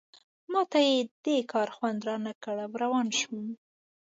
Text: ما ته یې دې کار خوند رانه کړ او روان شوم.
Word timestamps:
ما 0.51 0.61
ته 0.71 0.79
یې 0.87 0.97
دې 1.23 1.37
کار 1.51 1.69
خوند 1.75 1.99
رانه 2.07 2.33
کړ 2.43 2.57
او 2.65 2.71
روان 2.83 3.07
شوم. 3.19 3.47